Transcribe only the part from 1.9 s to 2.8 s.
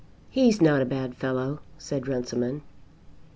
Runciman.